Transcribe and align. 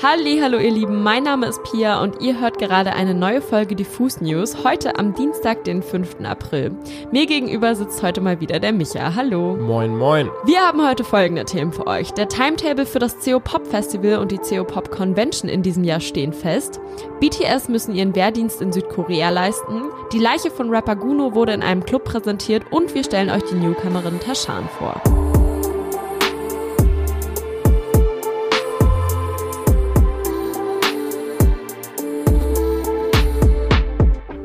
Halli, 0.00 0.38
hallo 0.40 0.58
ihr 0.58 0.70
Lieben, 0.70 1.02
mein 1.02 1.22
Name 1.22 1.46
ist 1.46 1.62
Pia 1.62 2.02
und 2.02 2.20
ihr 2.20 2.40
hört 2.40 2.58
gerade 2.58 2.94
eine 2.94 3.14
neue 3.14 3.40
Folge 3.40 3.76
Diffus 3.76 4.20
News, 4.20 4.64
heute 4.64 4.98
am 4.98 5.14
Dienstag, 5.14 5.62
den 5.64 5.82
5. 5.82 6.16
April. 6.24 6.72
Mir 7.12 7.26
gegenüber 7.26 7.76
sitzt 7.76 8.02
heute 8.02 8.20
mal 8.20 8.40
wieder 8.40 8.58
der 8.58 8.72
Micha. 8.72 9.14
Hallo. 9.14 9.56
Moin, 9.56 9.96
moin. 9.96 10.28
Wir 10.44 10.60
haben 10.60 10.84
heute 10.84 11.04
folgende 11.04 11.44
Themen 11.44 11.72
für 11.72 11.86
euch. 11.86 12.12
Der 12.12 12.28
Timetable 12.28 12.86
für 12.86 12.98
das 12.98 13.16
CO 13.24 13.38
Pop 13.38 13.66
Festival 13.66 14.18
und 14.18 14.32
die 14.32 14.38
CO 14.38 14.64
Pop 14.64 14.90
Convention 14.90 15.48
in 15.48 15.62
diesem 15.62 15.84
Jahr 15.84 16.00
stehen 16.00 16.32
fest. 16.32 16.80
BTS 17.20 17.68
müssen 17.68 17.94
ihren 17.94 18.16
Wehrdienst 18.16 18.60
in 18.60 18.72
Südkorea 18.72 19.30
leisten. 19.30 19.82
Die 20.12 20.18
Leiche 20.18 20.50
von 20.50 20.70
Rapper 20.70 20.96
Guno 20.96 21.34
wurde 21.34 21.52
in 21.52 21.62
einem 21.62 21.84
Club 21.84 22.04
präsentiert 22.04 22.64
und 22.70 22.94
wir 22.94 23.04
stellen 23.04 23.30
euch 23.30 23.44
die 23.44 23.54
Newcomerin 23.54 24.18
Tashan 24.18 24.68
vor. 24.78 25.00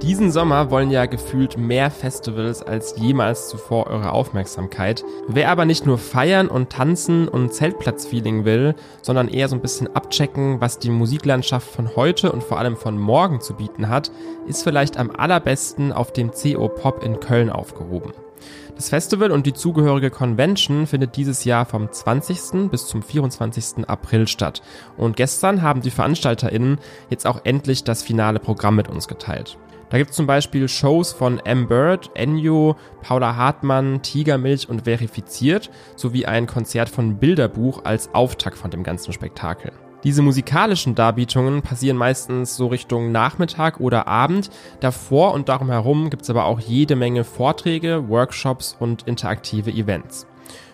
Diesen 0.07 0.31
Sommer 0.31 0.71
wollen 0.71 0.89
ja 0.89 1.05
gefühlt 1.05 1.57
mehr 1.57 1.91
Festivals 1.91 2.63
als 2.63 2.95
jemals 2.95 3.49
zuvor 3.49 3.87
eure 3.87 4.13
Aufmerksamkeit. 4.13 5.03
Wer 5.27 5.51
aber 5.51 5.65
nicht 5.65 5.85
nur 5.85 5.97
feiern 5.97 6.47
und 6.47 6.69
tanzen 6.69 7.27
und 7.27 7.53
Zeltplatzfeeling 7.53 8.45
will, 8.45 8.73
sondern 9.01 9.27
eher 9.27 9.49
so 9.49 9.57
ein 9.57 9.61
bisschen 9.61 9.93
abchecken, 9.93 10.61
was 10.61 10.79
die 10.79 10.91
Musiklandschaft 10.91 11.69
von 11.69 11.97
heute 11.97 12.31
und 12.31 12.41
vor 12.41 12.57
allem 12.57 12.77
von 12.77 12.97
morgen 12.97 13.41
zu 13.41 13.55
bieten 13.55 13.89
hat, 13.89 14.09
ist 14.47 14.63
vielleicht 14.63 14.95
am 14.95 15.11
allerbesten 15.11 15.91
auf 15.91 16.13
dem 16.13 16.31
CO 16.31 16.69
Pop 16.69 17.03
in 17.03 17.19
Köln 17.19 17.49
aufgehoben. 17.49 18.13
Das 18.75 18.89
Festival 18.89 19.31
und 19.31 19.45
die 19.45 19.53
zugehörige 19.53 20.11
Convention 20.11 20.87
findet 20.87 21.15
dieses 21.15 21.43
Jahr 21.45 21.65
vom 21.65 21.91
20. 21.91 22.69
bis 22.69 22.87
zum 22.87 23.01
24. 23.01 23.87
April 23.87 24.27
statt. 24.27 24.61
Und 24.97 25.17
gestern 25.17 25.61
haben 25.61 25.81
die 25.81 25.91
VeranstalterInnen 25.91 26.79
jetzt 27.09 27.25
auch 27.25 27.41
endlich 27.43 27.83
das 27.83 28.03
finale 28.03 28.39
Programm 28.39 28.75
mit 28.75 28.87
uns 28.87 29.07
geteilt. 29.07 29.57
Da 29.89 29.97
gibt 29.97 30.09
es 30.11 30.15
zum 30.17 30.27
Beispiel 30.27 30.67
Shows 30.67 31.13
von 31.13 31.39
M. 31.39 31.67
Bird, 31.67 32.11
Enyo, 32.13 32.75
Paula 33.01 33.35
Hartmann, 33.37 34.01
Tigermilch 34.01 34.67
und 34.67 34.83
Verifiziert 34.83 35.69
sowie 35.95 36.25
ein 36.25 36.45
Konzert 36.45 36.89
von 36.89 37.17
Bilderbuch 37.17 37.85
als 37.85 38.13
Auftakt 38.13 38.57
von 38.57 38.69
dem 38.69 38.83
ganzen 38.83 39.13
Spektakel. 39.13 39.71
Diese 40.07 40.21
musikalischen 40.21 40.95
Darbietungen 40.95 41.61
passieren 41.61 41.97
meistens 41.97 42.55
so 42.55 42.67
Richtung 42.67 43.11
Nachmittag 43.11 43.81
oder 43.81 44.07
Abend. 44.07 44.49
Davor 44.79 45.33
und 45.33 45.49
darum 45.49 45.69
herum 45.69 46.09
gibt 46.09 46.23
es 46.23 46.29
aber 46.29 46.45
auch 46.45 46.61
jede 46.61 46.95
Menge 46.95 47.25
Vorträge, 47.25 48.07
Workshops 48.07 48.77
und 48.79 49.03
interaktive 49.03 49.69
Events. 49.69 50.25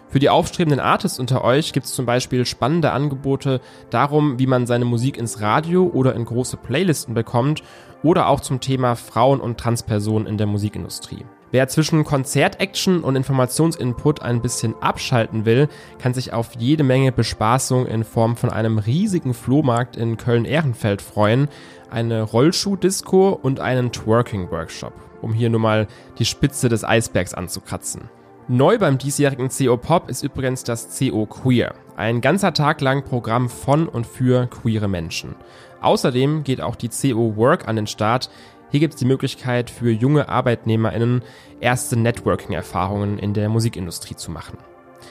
Für 0.07 0.19
die 0.19 0.29
aufstrebenden 0.29 0.79
Artists 0.79 1.19
unter 1.19 1.43
euch 1.43 1.73
gibt 1.73 1.87
es 1.87 1.93
zum 1.93 2.05
Beispiel 2.05 2.45
spannende 2.45 2.91
Angebote 2.91 3.59
darum, 3.89 4.37
wie 4.37 4.45
man 4.45 4.67
seine 4.67 4.85
Musik 4.85 5.17
ins 5.17 5.41
Radio 5.41 5.89
oder 5.91 6.13
in 6.13 6.25
große 6.25 6.57
Playlisten 6.57 7.15
bekommt 7.15 7.63
oder 8.03 8.27
auch 8.27 8.39
zum 8.39 8.59
Thema 8.59 8.95
Frauen 8.95 9.41
und 9.41 9.59
Transpersonen 9.59 10.27
in 10.27 10.37
der 10.37 10.45
Musikindustrie. 10.45 11.25
Wer 11.53 11.67
zwischen 11.67 12.03
Konzertaction 12.03 13.03
und 13.03 13.15
Informationsinput 13.15 14.23
ein 14.23 14.41
bisschen 14.41 14.73
abschalten 14.81 15.45
will, 15.45 15.69
kann 15.99 16.15
sich 16.15 16.33
auf 16.33 16.55
jede 16.57 16.83
Menge 16.83 17.11
Bespaßung 17.11 17.85
in 17.85 18.03
Form 18.03 18.35
von 18.37 18.49
einem 18.49 18.79
riesigen 18.79 19.35
Flohmarkt 19.35 19.95
in 19.95 20.17
Köln-Ehrenfeld 20.17 21.03
freuen, 21.03 21.49
eine 21.91 22.23
Rollschuh-Disco 22.23 23.37
und 23.39 23.59
einen 23.59 23.91
Twerking-Workshop, 23.91 24.93
um 25.21 25.31
hier 25.31 25.51
nur 25.51 25.59
mal 25.59 25.85
die 26.17 26.25
Spitze 26.25 26.69
des 26.69 26.83
Eisbergs 26.83 27.35
anzukratzen. 27.35 28.09
Neu 28.47 28.79
beim 28.79 28.97
diesjährigen 28.97 29.49
CO 29.49 29.77
Pop 29.77 30.09
ist 30.09 30.23
übrigens 30.23 30.63
das 30.63 30.97
CO 30.97 31.27
Queer, 31.27 31.75
ein 31.95 32.19
ganzer 32.19 32.55
Tag 32.55 32.81
lang 32.81 33.03
Programm 33.03 33.47
von 33.47 33.87
und 33.87 34.07
für 34.07 34.47
queere 34.47 34.87
Menschen. 34.87 35.35
Außerdem 35.83 36.43
geht 36.43 36.61
auch 36.61 36.75
die 36.75 36.89
CO 36.89 37.35
Work 37.35 37.67
an 37.67 37.75
den 37.75 37.87
Start. 37.87 38.29
Hier 38.73 38.79
gibt 38.79 38.95
es 38.95 38.99
die 38.99 39.05
Möglichkeit 39.05 39.69
für 39.69 39.91
junge 39.91 40.29
ArbeitnehmerInnen 40.29 41.21
erste 41.59 41.95
Networking-Erfahrungen 41.95 43.19
in 43.19 43.35
der 43.35 43.47
Musikindustrie 43.47 44.15
zu 44.15 44.31
machen. 44.31 44.57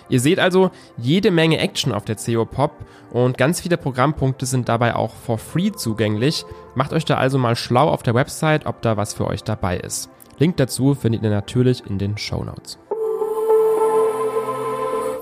Ihr 0.08 0.18
seht 0.18 0.40
also 0.40 0.72
jede 0.96 1.30
Menge 1.30 1.58
Action 1.58 1.92
auf 1.92 2.04
der 2.04 2.16
CO 2.16 2.44
Pop 2.44 2.72
und 3.12 3.38
ganz 3.38 3.60
viele 3.60 3.76
Programmpunkte 3.76 4.46
sind 4.46 4.68
dabei 4.68 4.96
auch 4.96 5.14
for 5.14 5.38
free 5.38 5.70
zugänglich. 5.70 6.44
Macht 6.74 6.92
euch 6.92 7.04
da 7.04 7.18
also 7.18 7.38
mal 7.38 7.54
schlau 7.54 7.88
auf 7.88 8.02
der 8.02 8.16
Website, 8.16 8.66
ob 8.66 8.82
da 8.82 8.96
was 8.96 9.14
für 9.14 9.28
euch 9.28 9.44
dabei 9.44 9.76
ist. 9.76 10.10
Link 10.38 10.56
dazu 10.56 10.96
findet 10.96 11.22
ihr 11.22 11.30
natürlich 11.30 11.86
in 11.86 11.98
den 11.98 12.18
Show 12.18 12.42
Notes. 12.42 12.80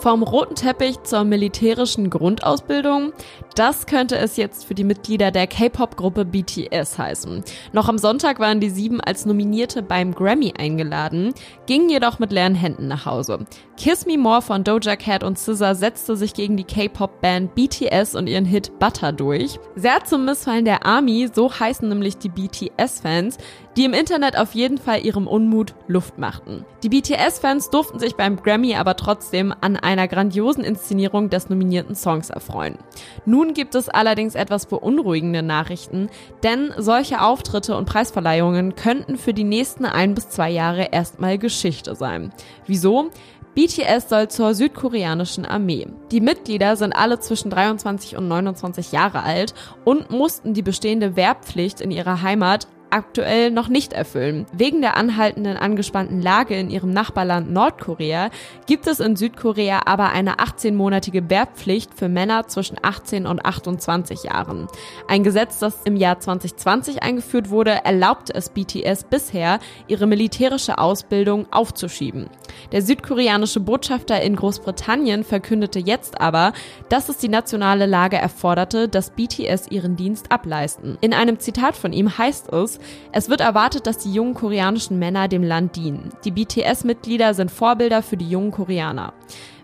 Vom 0.00 0.22
roten 0.22 0.54
Teppich 0.54 1.02
zur 1.02 1.24
militärischen 1.24 2.08
Grundausbildung, 2.08 3.12
das 3.54 3.84
könnte 3.84 4.16
es 4.16 4.38
jetzt 4.38 4.64
für 4.64 4.74
die 4.74 4.82
Mitglieder 4.82 5.30
der 5.30 5.46
K-Pop-Gruppe 5.46 6.24
BTS 6.24 6.96
heißen. 6.96 7.44
Noch 7.74 7.86
am 7.86 7.98
Sonntag 7.98 8.40
waren 8.40 8.60
die 8.60 8.70
sieben 8.70 9.02
als 9.02 9.26
Nominierte 9.26 9.82
beim 9.82 10.14
Grammy 10.14 10.54
eingeladen, 10.56 11.34
gingen 11.66 11.90
jedoch 11.90 12.18
mit 12.18 12.32
leeren 12.32 12.54
Händen 12.54 12.88
nach 12.88 13.04
Hause. 13.04 13.40
Kiss 13.76 14.06
Me 14.06 14.16
More 14.16 14.40
von 14.40 14.64
Doja 14.64 14.96
Cat 14.96 15.22
und 15.22 15.38
SZA 15.38 15.74
setzte 15.74 16.16
sich 16.16 16.32
gegen 16.32 16.56
die 16.56 16.64
K-Pop-Band 16.64 17.54
BTS 17.54 18.14
und 18.14 18.26
ihren 18.26 18.46
Hit 18.46 18.78
Butter 18.78 19.12
durch. 19.12 19.60
Sehr 19.76 20.02
zum 20.04 20.24
Missfallen 20.24 20.64
der 20.64 20.86
Army, 20.86 21.28
so 21.30 21.52
heißen 21.52 21.86
nämlich 21.86 22.16
die 22.16 22.30
BTS-Fans, 22.30 23.36
die 23.76 23.84
im 23.84 23.92
Internet 23.92 24.36
auf 24.36 24.54
jeden 24.54 24.78
Fall 24.78 25.04
ihrem 25.04 25.26
Unmut 25.26 25.74
Luft 25.86 26.18
machten. 26.18 26.64
Die 26.82 26.88
BTS-Fans 26.88 27.70
durften 27.70 27.98
sich 27.98 28.16
beim 28.16 28.36
Grammy 28.36 28.74
aber 28.74 28.96
trotzdem 28.96 29.54
an 29.60 29.76
einer 29.76 30.08
grandiosen 30.08 30.64
Inszenierung 30.64 31.30
des 31.30 31.48
nominierten 31.48 31.94
Songs 31.94 32.30
erfreuen. 32.30 32.78
Nun 33.26 33.54
gibt 33.54 33.74
es 33.74 33.88
allerdings 33.88 34.34
etwas 34.34 34.66
beunruhigende 34.66 35.42
Nachrichten, 35.42 36.08
denn 36.42 36.72
solche 36.76 37.20
Auftritte 37.20 37.76
und 37.76 37.86
Preisverleihungen 37.86 38.74
könnten 38.74 39.16
für 39.16 39.34
die 39.34 39.44
nächsten 39.44 39.84
ein 39.84 40.14
bis 40.14 40.28
zwei 40.30 40.50
Jahre 40.50 40.88
erstmal 40.92 41.38
Geschichte 41.38 41.94
sein. 41.94 42.32
Wieso? 42.66 43.10
BTS 43.54 44.08
soll 44.08 44.28
zur 44.28 44.54
südkoreanischen 44.54 45.44
Armee. 45.44 45.88
Die 46.12 46.20
Mitglieder 46.20 46.76
sind 46.76 46.92
alle 46.92 47.18
zwischen 47.18 47.50
23 47.50 48.16
und 48.16 48.28
29 48.28 48.92
Jahre 48.92 49.24
alt 49.24 49.54
und 49.84 50.10
mussten 50.10 50.54
die 50.54 50.62
bestehende 50.62 51.16
Wehrpflicht 51.16 51.80
in 51.80 51.90
ihrer 51.90 52.22
Heimat 52.22 52.68
aktuell 52.90 53.50
noch 53.50 53.68
nicht 53.68 53.92
erfüllen. 53.92 54.46
Wegen 54.52 54.80
der 54.80 54.96
anhaltenden 54.96 55.56
angespannten 55.56 56.20
Lage 56.20 56.56
in 56.56 56.70
ihrem 56.70 56.92
Nachbarland 56.92 57.50
Nordkorea 57.50 58.30
gibt 58.66 58.86
es 58.86 59.00
in 59.00 59.16
Südkorea 59.16 59.82
aber 59.86 60.10
eine 60.10 60.36
18-monatige 60.36 61.30
Wehrpflicht 61.30 61.94
für 61.94 62.08
Männer 62.08 62.48
zwischen 62.48 62.76
18 62.82 63.26
und 63.26 63.44
28 63.44 64.24
Jahren. 64.24 64.68
Ein 65.08 65.22
Gesetz, 65.22 65.58
das 65.58 65.74
im 65.84 65.96
Jahr 65.96 66.20
2020 66.20 67.02
eingeführt 67.02 67.50
wurde, 67.50 67.84
erlaubte 67.84 68.34
es 68.34 68.48
BTS 68.48 69.04
bisher, 69.04 69.60
ihre 69.86 70.06
militärische 70.06 70.78
Ausbildung 70.78 71.46
aufzuschieben. 71.52 72.28
Der 72.72 72.82
südkoreanische 72.82 73.60
Botschafter 73.60 74.20
in 74.20 74.36
Großbritannien 74.36 75.24
verkündete 75.24 75.78
jetzt 75.78 76.20
aber, 76.20 76.52
dass 76.88 77.08
es 77.08 77.18
die 77.18 77.28
nationale 77.28 77.86
Lage 77.86 78.16
erforderte, 78.16 78.88
dass 78.88 79.10
BTS 79.10 79.68
ihren 79.70 79.96
Dienst 79.96 80.32
ableisten. 80.32 80.98
In 81.00 81.14
einem 81.14 81.38
Zitat 81.38 81.76
von 81.76 81.92
ihm 81.92 82.18
heißt 82.18 82.52
es, 82.52 82.79
es 83.12 83.28
wird 83.28 83.40
erwartet, 83.40 83.86
dass 83.86 83.98
die 83.98 84.12
jungen 84.12 84.34
koreanischen 84.34 84.98
Männer 84.98 85.28
dem 85.28 85.42
Land 85.42 85.76
dienen. 85.76 86.10
Die 86.24 86.30
BTS-Mitglieder 86.30 87.34
sind 87.34 87.50
Vorbilder 87.50 88.02
für 88.02 88.16
die 88.16 88.28
jungen 88.28 88.50
Koreaner. 88.50 89.12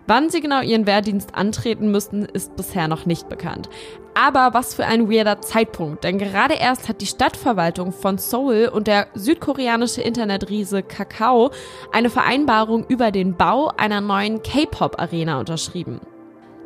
Wann 0.07 0.29
sie 0.29 0.39
genau 0.39 0.61
ihren 0.61 0.87
Wehrdienst 0.87 1.35
antreten 1.35 1.91
müssten, 1.91 2.23
ist 2.23 2.55
bisher 2.55 2.87
noch 2.87 3.05
nicht 3.05 3.27
bekannt. 3.27 3.67
Aber 4.13 4.53
was 4.53 4.73
für 4.73 4.85
ein 4.85 5.11
weirder 5.11 5.41
Zeitpunkt, 5.41 6.05
denn 6.05 6.17
gerade 6.17 6.55
erst 6.55 6.87
hat 6.87 7.01
die 7.01 7.05
Stadtverwaltung 7.05 7.91
von 7.91 8.17
Seoul 8.17 8.69
und 8.73 8.87
der 8.87 9.07
südkoreanische 9.13 10.01
Internetriese 10.01 10.81
Kakao 10.81 11.51
eine 11.91 12.09
Vereinbarung 12.09 12.85
über 12.87 13.11
den 13.11 13.35
Bau 13.35 13.71
einer 13.77 13.99
neuen 13.99 14.41
K-Pop-Arena 14.41 15.39
unterschrieben. 15.39 15.99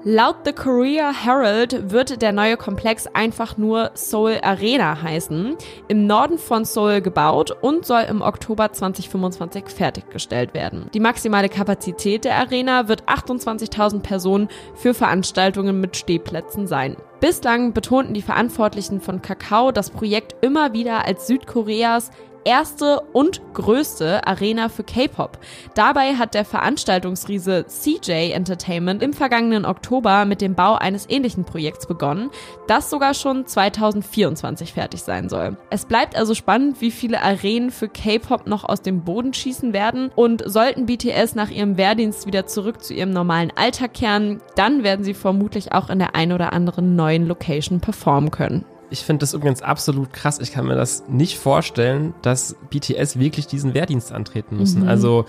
Laut 0.04 0.38
The 0.46 0.54
Korea 0.54 1.14
Herald 1.14 1.92
wird 1.92 2.24
der 2.24 2.32
neue 2.32 2.58
Komplex 2.58 3.06
einfach 3.06 3.58
nur 3.58 3.92
Seoul 3.94 4.40
Arena 4.42 5.00
heißen, 5.00 5.56
im 5.90 6.08
Norden 6.08 6.40
von 6.40 6.66
Seoul 6.66 7.02
gebaut 7.02 7.52
und 7.62 7.86
soll 7.86 8.02
im 8.10 8.24
Oktober 8.24 8.72
2025 8.72 9.66
fertiggestellt 9.66 10.56
werden. 10.56 10.90
Die 10.96 11.00
maximale 11.00 11.50
Kapazität 11.50 12.26
der 12.26 12.38
Arena 12.38 12.88
wird 12.88 13.04
28.000 13.04 14.00
Personen 14.00 14.50
für 14.74 14.96
Veranstaltungen 14.96 15.80
mit 15.80 15.96
Stehplätzen 15.96 16.66
sein. 16.66 16.98
Bislang 17.20 17.74
betonten 17.74 18.16
die 18.16 18.24
Verantwortlichen 18.24 19.02
von 19.02 19.22
Kakao 19.22 19.72
das 19.72 19.92
Projekt 19.92 20.44
immer 20.44 20.74
wieder 20.74 21.06
als 21.06 21.28
Südkoreas 21.28 22.10
erste 22.44 23.02
und 23.14 23.42
größte 23.54 24.26
Arena 24.26 24.70
für 24.70 24.84
K-Pop. 24.84 25.38
Dabei 25.76 26.16
hat 26.16 26.34
der 26.34 26.46
Veranstaltungsriese 26.46 27.66
CJ 27.68 28.32
Entertainment 28.32 29.04
im 29.04 29.14
vergangenen 29.14 29.66
Oktober 29.66 30.26
mit 30.26 30.42
dem 30.42 30.56
Bau 30.56 30.76
eines 30.76 31.10
ähnlichen 31.10 31.46
Projekts 31.46 31.88
begonnen, 31.88 32.30
das 32.68 32.90
sogar 32.90 33.14
schon 33.14 33.46
2024 33.46 34.74
fertig 34.74 35.02
sein 35.04 35.30
soll. 35.30 35.58
Es 35.70 35.86
bleibt 35.86 36.16
also 36.16 36.34
spannend, 36.34 36.82
wie 36.82 36.92
viele 36.92 37.22
Arenen 37.22 37.72
für 37.72 37.90
K-Pop 37.90 38.48
noch 38.48 38.64
aus 38.64 38.82
dem 38.82 39.04
Boden 39.04 39.34
schießen 39.34 39.74
werden 39.74 40.12
und 40.16 40.44
sollten 40.46 40.86
BTS 40.86 41.36
nach 41.36 41.50
ihrem 41.50 41.78
Wehrdienst 41.78 42.26
wieder 42.26 42.46
zurück 42.48 42.84
zu 42.84 42.94
ihrem 42.94 43.12
normalen 43.12 43.52
Alltag 43.56 43.94
kehren, 43.94 44.42
dann 44.56 44.84
werden 44.84 45.04
sie 45.04 45.14
vermutlich 45.14 45.72
auch 45.72 45.90
in 45.90 46.00
der 46.00 46.16
ein 46.16 46.32
oder 46.32 46.54
anderen 46.54 46.96
neuen 46.96 47.28
Location 47.28 47.80
performen 47.80 48.32
können. 48.32 48.66
Ich 48.92 49.04
finde 49.04 49.22
das 49.22 49.34
übrigens 49.34 49.62
absolut 49.62 50.14
krass. 50.14 50.38
Ich 50.40 50.52
kann 50.52 50.66
mir 50.66 50.76
das 50.76 51.06
nicht 51.08 51.40
vorstellen, 51.40 52.14
dass 52.22 52.56
BTS 52.70 53.18
wirklich 53.18 53.48
diesen 53.48 53.74
Wehrdienst 53.74 54.12
antreten 54.12 54.58
müssen. 54.58 54.84
Mhm. 54.84 54.90
Also 54.90 55.26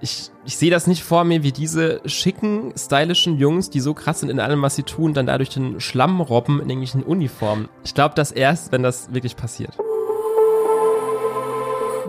ich, 0.00 0.30
ich 0.44 0.56
sehe 0.56 0.70
das 0.70 0.86
nicht 0.86 1.02
vor 1.02 1.24
mir, 1.24 1.42
wie 1.42 1.52
diese 1.52 2.00
schicken, 2.04 2.72
stylischen 2.76 3.38
Jungs, 3.38 3.70
die 3.70 3.80
so 3.80 3.94
krass 3.94 4.20
sind 4.20 4.30
in 4.30 4.40
allem, 4.40 4.62
was 4.62 4.74
sie 4.74 4.82
tun, 4.82 5.14
dann 5.14 5.26
dadurch 5.26 5.50
den 5.50 5.80
Schlamm 5.80 6.20
robben 6.20 6.54
in 6.54 6.68
irgendwelchen 6.68 7.02
Uniformen. 7.02 7.68
Ich 7.84 7.94
glaube 7.94 8.14
das 8.14 8.32
erst, 8.32 8.72
wenn 8.72 8.82
das 8.82 9.12
wirklich 9.12 9.36
passiert. 9.36 9.76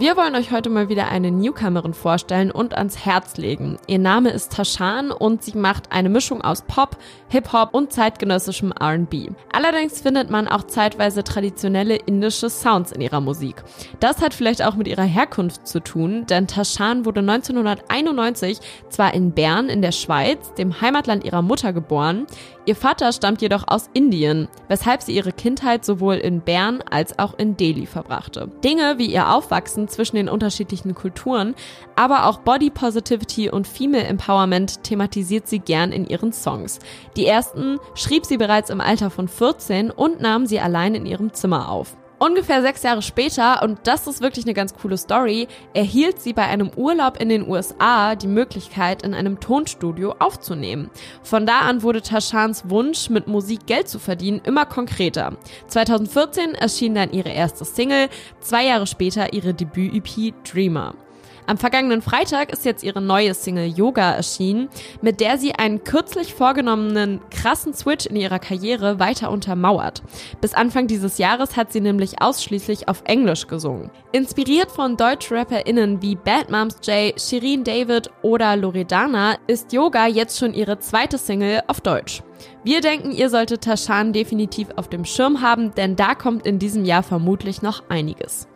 Wir 0.02 0.18
wollen 0.18 0.34
euch 0.34 0.50
heute 0.50 0.72
mal 0.72 0.90
wieder 0.90 1.10
eine 1.10 1.30
Newcomerin 1.30 1.94
vorstellen 1.94 2.50
und 2.50 2.76
ans 2.76 3.06
Herz 3.06 3.38
legen. 3.38 3.78
Ihr 3.86 4.00
Name 4.00 4.32
ist 4.32 4.52
Tashan 4.52 5.12
und 5.12 5.44
sie 5.44 5.56
macht 5.56 5.92
eine 5.92 6.10
Mischung 6.10 6.42
aus 6.42 6.64
Pop, 6.64 6.98
Hip-Hop 7.30 7.76
und 7.76 7.94
zeitgenössischem 7.94 8.72
R&B. 8.72 9.30
Allerdings 9.54 10.02
findet 10.02 10.32
man 10.32 10.48
auch 10.48 10.64
zeitweise 10.64 11.24
traditionelle 11.24 11.98
indische 11.98 12.50
Sounds 12.50 12.92
in 12.92 13.02
ihrer 13.02 13.22
Musik. 13.22 13.64
Das 14.00 14.24
hat 14.24 14.34
vielleicht 14.34 14.64
auch 14.64 14.74
mit 14.74 14.88
ihrer 14.88 15.04
Herkunft 15.04 15.68
zu 15.68 15.80
tun, 15.80 16.26
denn 16.26 16.48
Tashan 16.48 17.06
wurde 17.06 17.20
1991 17.20 18.58
zwar 18.90 19.14
in 19.14 19.34
Bern 19.34 19.70
in 19.70 19.84
der 19.84 19.92
Schweiz, 19.92 20.52
dem 20.56 20.82
Heimatland 20.82 21.26
ihrer 21.26 21.44
Mutter, 21.44 21.74
geboren, 21.74 22.26
ihr 22.66 22.76
Vater 22.76 23.12
stammt 23.14 23.44
jedoch 23.44 23.68
aus 23.68 23.88
Indien, 23.94 24.48
weshalb 24.68 25.04
sie 25.04 25.16
ihre 25.16 25.32
Kindheit 25.32 25.86
sowohl 25.86 26.16
in 26.16 26.42
Bern 26.42 26.84
als 26.90 27.20
auch 27.20 27.38
in 27.38 27.56
Delhi 27.56 27.86
verbrachte. 27.86 28.50
Dinge 28.64 28.98
wie 28.98 29.06
ihr 29.06 29.32
Aufwachsen 29.32 29.90
zwischen 29.92 30.16
den 30.16 30.30
unterschiedlichen 30.30 30.96
Kulturen, 30.96 31.56
aber 31.96 32.26
auch 32.26 32.40
Body 32.40 32.70
Positivity 32.70 33.50
und 33.50 33.68
Female 33.68 34.06
Empowerment 34.06 34.84
thematisiert 34.84 35.48
sie 35.48 35.60
gern 35.60 35.92
in 35.92 36.06
ihren 36.06 36.34
Songs. 36.34 36.80
Die 37.16 37.26
ersten 37.26 37.78
schrieb 37.96 38.26
sie 38.26 38.38
bereits 38.38 38.70
im 38.70 38.82
Alter 38.82 39.10
von 39.10 39.28
14 39.28 39.92
und 39.92 40.22
nahm 40.22 40.46
sie 40.46 40.60
allein 40.60 40.96
in 40.96 41.06
ihrem 41.06 41.34
Zimmer 41.34 41.70
auf. 41.70 41.96
Ungefähr 42.22 42.62
sechs 42.62 42.84
Jahre 42.84 43.02
später, 43.02 43.64
und 43.64 43.80
das 43.86 44.06
ist 44.06 44.22
wirklich 44.22 44.46
eine 44.46 44.54
ganz 44.54 44.76
coole 44.76 44.96
Story, 44.96 45.48
erhielt 45.74 46.22
sie 46.22 46.34
bei 46.34 46.44
einem 46.44 46.70
Urlaub 46.76 47.20
in 47.20 47.30
den 47.30 47.50
USA 47.50 48.14
die 48.14 48.28
Möglichkeit, 48.28 49.02
in 49.02 49.16
einem 49.16 49.40
Tonstudio 49.40 50.14
aufzunehmen. 50.20 50.92
Von 51.24 51.48
da 51.48 51.62
an 51.62 51.82
wurde 51.82 52.04
Tashans 52.04 52.70
Wunsch, 52.70 53.10
mit 53.10 53.26
Musik 53.26 53.66
Geld 53.66 53.88
zu 53.88 53.98
verdienen, 53.98 54.40
immer 54.44 54.68
konkreter. 54.68 55.36
2014 55.66 56.54
erschien 56.54 56.94
dann 56.94 57.12
ihre 57.12 57.30
erste 57.30 57.66
Single, 57.66 58.08
zwei 58.40 58.68
Jahre 58.68 58.86
später 58.86 59.34
ihre 59.34 59.56
Debüt-EP 59.56 60.36
Dreamer. 60.44 60.94
Am 61.48 61.58
vergangenen 61.58 62.02
Freitag 62.02 62.52
ist 62.52 62.66
jetzt 62.66 62.84
ihre 62.84 63.02
neue 63.02 63.34
Single 63.34 63.68
Yoga 63.68 64.12
erschienen, 64.12 64.70
mit 65.02 65.20
der 65.20 65.38
sie 65.38 65.54
einen 65.54 65.84
kürzlich 65.84 66.34
vorgenommenen 66.34 67.20
krassen 67.30 67.74
Switch 67.74 68.06
in 68.06 68.16
ihrer 68.16 68.40
Karriere 68.40 69.00
weiter 69.00 69.32
untermauert. 69.32 70.04
Bis 70.40 70.54
Anfang 70.54 70.88
dieses 70.88 71.18
Jahres 71.18 71.58
hat 71.58 71.72
sie 71.72 71.82
nämlich 71.82 72.22
ausschließlich 72.22 72.88
auf 72.88 73.04
Englisch 73.06 73.48
gesungen. 73.48 73.90
Inspiriert 74.12 74.72
von 74.72 74.98
Deutsch-RapperInnen 74.98 76.02
wie 76.02 76.16
Bad 76.16 76.50
Moms 76.50 76.78
J, 76.84 77.20
Shirin 77.20 77.64
David 77.64 78.10
oder 78.22 78.56
Loredana 78.56 79.38
ist 79.48 79.74
Yoga 79.74 80.08
jetzt 80.08 80.38
schon 80.38 80.54
ihre 80.54 80.80
zweite 80.80 81.18
Single 81.18 81.62
auf 81.68 81.82
Deutsch. 81.82 82.22
Wir 82.64 82.82
denken, 82.82 83.12
ihr 83.12 83.30
solltet 83.30 83.64
Tashan 83.64 84.14
definitiv 84.14 84.70
auf 84.76 84.88
dem 84.88 85.06
Schirm 85.06 85.42
haben, 85.42 85.74
denn 85.76 85.96
da 85.96 86.16
kommt 86.16 86.46
in 86.46 86.60
diesem 86.60 86.86
Jahr 86.86 87.04
vermutlich 87.04 87.62
noch 87.62 87.84
einiges. 87.90 88.48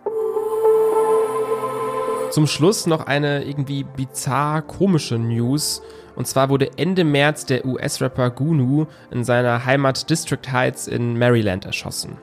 Zum 2.31 2.47
Schluss 2.47 2.85
noch 2.85 3.05
eine 3.05 3.43
irgendwie 3.43 3.83
bizarr 3.83 4.61
komische 4.61 5.17
News. 5.17 5.81
Und 6.15 6.27
zwar 6.27 6.49
wurde 6.49 6.77
Ende 6.77 7.03
März 7.03 7.45
der 7.45 7.65
US-Rapper 7.65 8.29
Gunu 8.29 8.87
in 9.11 9.23
seiner 9.23 9.65
Heimat 9.65 10.09
District 10.09 10.51
Heights 10.51 10.87
in 10.87 11.17
Maryland 11.17 11.65
erschossen. 11.65 12.17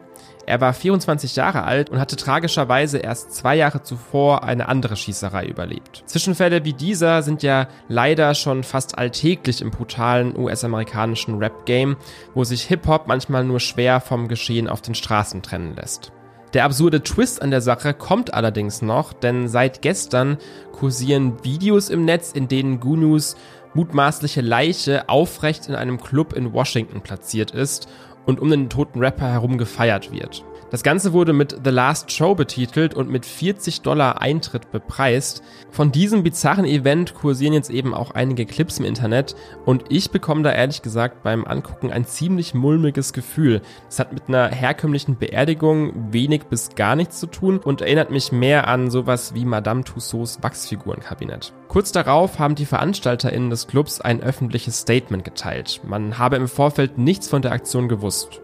Er 0.45 0.61
war 0.61 0.73
24 0.73 1.37
Jahre 1.37 1.63
alt 1.63 1.89
und 1.91 2.01
hatte 2.01 2.17
tragischerweise 2.17 2.99
erst 2.99 3.33
zwei 3.33 3.55
Jahre 3.57 3.83
zuvor 3.83 4.43
eine 4.43 4.69
andere 4.69 4.97
Schießerei 4.97 5.47
überlebt. 5.47 6.03
Zwischenfälle 6.07 6.65
wie 6.65 6.73
dieser 6.73 7.23
sind 7.23 7.43
ja 7.43 7.69
leider 7.89 8.35
schon 8.35 8.65
fast 8.65 8.99
alltäglich 8.99 9.63
im 9.63 9.71
brutalen 9.71 10.37
US-amerikanischen 10.37 11.39
Rap-Game, 11.39 11.97
wo 12.35 12.45
sich 12.45 12.65
Hip-Hop 12.65 13.07
manchmal 13.07 13.45
nur 13.45 13.61
schwer 13.61 14.01
vom 14.01 14.27
Geschehen 14.29 14.69
auf 14.69 14.83
den 14.83 14.95
Straßen 14.95 15.43
trennen 15.43 15.77
lässt. 15.77 16.13
Der 16.55 16.65
absurde 16.65 17.03
Twist 17.03 17.41
an 17.41 17.51
der 17.51 17.63
Sache 17.63 17.95
kommt 17.95 18.35
allerdings 18.35 18.83
noch, 18.83 19.15
denn 19.15 19.49
seit 19.49 19.81
gestern 19.81 20.37
kursieren 20.73 21.43
Videos 21.43 21.89
im 21.89 22.05
Netz, 22.05 22.33
in 22.33 22.47
denen 22.47 22.79
Gunus 22.79 23.37
mutmaßliche 23.73 24.43
Leiche 24.43 25.09
aufrecht 25.09 25.69
in 25.69 25.75
einem 25.75 25.99
Club 25.99 26.35
in 26.35 26.53
Washington 26.53 27.01
platziert 27.01 27.53
ist 27.53 27.89
und 28.27 28.39
um 28.39 28.51
den 28.51 28.69
toten 28.69 28.99
Rapper 28.99 29.29
herum 29.29 29.57
gefeiert 29.57 30.13
wird. 30.13 30.45
Das 30.73 30.83
Ganze 30.83 31.13
wurde 31.13 31.35
mit 31.35 31.61
The 31.65 31.71
Last 31.71 32.11
Show 32.13 32.35
betitelt 32.35 32.95
und 32.95 33.11
mit 33.11 33.27
40 33.27 33.83
Dollar 33.83 34.23
Eintritt 34.23 34.73
bepreist. 34.73 35.43
Von 35.71 35.93
diesem 35.93 36.23
bizarren 36.23 36.65
Event 36.65 37.13
kursieren 37.13 37.53
jetzt 37.53 37.69
eben 37.69 37.93
auch 37.93 38.13
einige 38.13 38.47
Clips 38.47 38.79
im 38.79 38.87
Internet 38.87 39.37
und 39.67 39.85
ich 39.91 40.11
bekomme 40.11 40.43
da 40.43 40.51
ehrlich 40.51 40.81
gesagt 40.81 41.23
beim 41.23 41.45
Angucken 41.45 41.93
ein 41.93 42.07
ziemlich 42.07 42.55
mulmiges 42.55 43.13
Gefühl. 43.13 43.61
Es 43.91 43.99
hat 43.99 44.15
mit 44.15 44.29
einer 44.29 44.49
herkömmlichen 44.49 45.19
Beerdigung 45.19 46.11
wenig 46.11 46.45
bis 46.45 46.71
gar 46.75 46.97
nichts 46.97 47.21
zu 47.21 47.27
tun 47.27 47.59
und 47.59 47.83
erinnert 47.83 48.11
mich 48.11 48.33
mehr 48.33 48.67
an 48.67 48.91
sowas 48.91 49.35
wie 49.35 49.45
Madame 49.45 49.85
Tussauds 49.85 50.43
Wachsfigurenkabinett. 50.43 51.53
Kurz 51.69 51.93
darauf 51.93 52.39
haben 52.39 52.55
die 52.55 52.65
VeranstalterInnen 52.65 53.51
des 53.51 53.67
Clubs 53.67 54.01
ein 54.01 54.23
öffentliches 54.23 54.79
Statement 54.81 55.23
geteilt. 55.23 55.83
Man 55.87 56.17
habe 56.17 56.37
im 56.37 56.49
Vorfeld 56.49 56.97
nichts 56.97 57.29
von 57.29 57.43
der 57.43 57.53
Aktion 57.53 57.89
gewusst. 57.89 58.41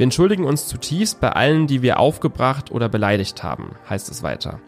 Wir 0.00 0.04
entschuldigen 0.04 0.44
uns 0.44 0.66
zutiefst 0.66 1.20
bei 1.20 1.32
allen, 1.32 1.66
die 1.66 1.82
wir 1.82 2.00
aufgebracht 2.00 2.70
oder 2.70 2.88
beleidigt 2.88 3.42
haben, 3.42 3.72
heißt 3.90 4.10
es 4.10 4.22
weiter. 4.22 4.58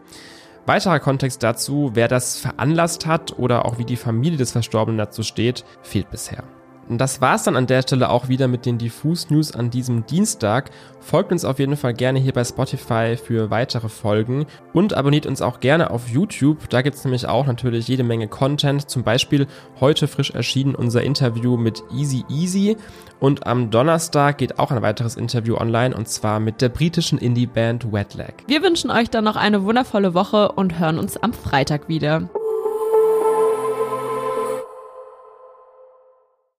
Weiterer 0.67 1.01
Kontext 1.01 1.43
dazu, 1.43 1.93
wer 1.95 2.07
das 2.07 2.39
veranlasst 2.39 3.07
hat 3.07 3.39
oder 3.39 3.65
auch 3.65 3.79
wie 3.79 3.87
die 3.87 3.97
Familie 3.97 4.37
des 4.37 4.53
Verstorbenen 4.53 4.99
dazu 4.99 5.23
steht, 5.23 5.65
fehlt 5.81 6.11
bisher. 6.11 6.45
Und 6.93 6.99
das 6.99 7.23
war's 7.23 7.45
dann 7.45 7.57
an 7.57 7.67
der 7.67 7.81
Stelle 7.81 8.11
auch 8.11 8.29
wieder 8.29 8.49
mit 8.49 8.67
den 8.67 8.77
Diffus 8.77 9.31
News 9.31 9.53
an 9.53 9.71
diesem 9.71 10.05
Dienstag. 10.05 10.71
Folgt 11.01 11.33
uns 11.33 11.43
auf 11.47 11.59
jeden 11.59 11.79
Fall 11.79 11.95
gerne 11.95 12.19
hier 12.19 12.35
bei 12.35 12.45
Spotify 12.45 13.17
für 13.17 13.49
weitere 13.49 13.89
Folgen 13.89 14.45
und 14.75 14.93
abonniert 14.93 15.25
uns 15.25 15.41
auch 15.41 15.61
gerne 15.61 15.91
auf 15.91 16.11
YouTube. 16.11 16.69
Da 16.69 16.83
gibt's 16.83 17.03
nämlich 17.03 17.27
auch 17.27 17.47
natürlich 17.47 17.89
jede 17.89 18.05
Menge 18.05 18.29
Content. 18.29 18.91
Zum 18.91 19.05
Beispiel 19.05 19.47
heute 19.81 20.07
frisch 20.07 20.33
erschienen 20.33 20.75
unser 20.75 21.03
Interview 21.03 21.57
mit 21.57 21.83
Easy 21.97 22.27
Easy 22.29 22.77
und 23.21 23.47
am 23.47 23.71
Donnerstag 23.71 24.37
geht 24.37 24.59
auch 24.59 24.71
ein 24.71 24.83
weiteres 24.83 25.17
Interview 25.17 25.57
online 25.57 25.97
und 25.97 26.09
zwar 26.09 26.41
mit 26.41 26.61
der 26.61 26.69
britischen 26.69 27.17
Indie-Band 27.17 27.91
Wetlag. 27.91 28.35
Wir 28.49 28.63
wünschen 28.63 28.91
euch 28.91 29.09
dann 29.09 29.25
noch 29.25 29.37
eine 29.37 29.65
wundervolle 29.65 30.13
Woche 30.13 30.53
und 30.53 30.79
hören 30.79 30.99
uns 30.99 31.17
am 31.17 31.33
Freitag 31.33 31.89
wieder. 31.89 32.29